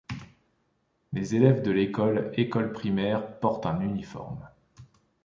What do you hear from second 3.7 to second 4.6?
uniforme.